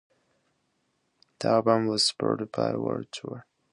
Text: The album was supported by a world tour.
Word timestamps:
The 1.37 1.47
album 1.49 1.85
was 1.85 2.07
supported 2.07 2.51
by 2.51 2.71
a 2.71 2.79
world 2.79 3.11
tour. 3.11 3.45